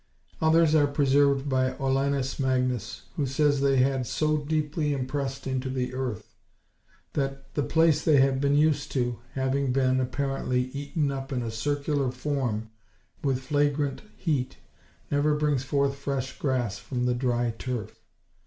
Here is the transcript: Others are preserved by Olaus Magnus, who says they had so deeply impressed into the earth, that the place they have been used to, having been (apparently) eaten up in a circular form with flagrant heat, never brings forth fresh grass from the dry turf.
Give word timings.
Others 0.41 0.73
are 0.73 0.87
preserved 0.87 1.47
by 1.47 1.73
Olaus 1.77 2.39
Magnus, 2.39 3.03
who 3.17 3.27
says 3.27 3.61
they 3.61 3.77
had 3.77 4.07
so 4.07 4.35
deeply 4.35 4.93
impressed 4.93 5.45
into 5.45 5.69
the 5.69 5.93
earth, 5.93 6.33
that 7.13 7.53
the 7.53 7.61
place 7.61 8.03
they 8.03 8.19
have 8.19 8.41
been 8.41 8.55
used 8.55 8.91
to, 8.93 9.19
having 9.33 9.71
been 9.71 9.99
(apparently) 9.99 10.71
eaten 10.73 11.11
up 11.11 11.31
in 11.31 11.43
a 11.43 11.51
circular 11.51 12.11
form 12.11 12.71
with 13.23 13.43
flagrant 13.43 14.01
heat, 14.17 14.57
never 15.11 15.35
brings 15.35 15.63
forth 15.63 15.93
fresh 15.95 16.39
grass 16.39 16.79
from 16.79 17.05
the 17.05 17.13
dry 17.13 17.53
turf. 17.59 18.01